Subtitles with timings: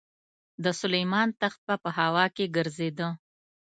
[0.63, 3.07] د سلیمان تخت به په هوا کې ګرځېده.